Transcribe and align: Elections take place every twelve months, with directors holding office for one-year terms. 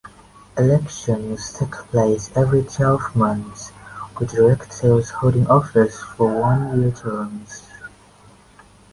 Elections 0.57 1.53
take 1.53 1.73
place 1.91 2.35
every 2.35 2.63
twelve 2.63 3.15
months, 3.15 3.71
with 4.17 4.31
directors 4.31 5.11
holding 5.11 5.45
office 5.45 5.99
for 6.01 6.41
one-year 6.41 6.89
terms. 6.89 7.67